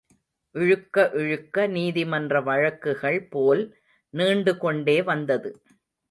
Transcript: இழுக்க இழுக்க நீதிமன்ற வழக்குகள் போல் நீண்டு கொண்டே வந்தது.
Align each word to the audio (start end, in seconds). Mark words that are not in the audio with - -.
இழுக்க 0.55 1.09
இழுக்க 1.13 1.67
நீதிமன்ற 1.67 2.41
வழக்குகள் 2.41 3.19
போல் 3.29 3.61
நீண்டு 4.13 4.53
கொண்டே 4.57 5.01
வந்தது. 5.01 5.51